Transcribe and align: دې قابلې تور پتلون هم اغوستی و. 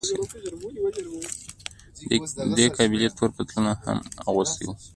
دې 2.57 2.65
قابلې 2.75 3.07
تور 3.17 3.29
پتلون 3.35 3.65
هم 3.83 3.97
اغوستی 4.29 4.63
و. 4.65 4.69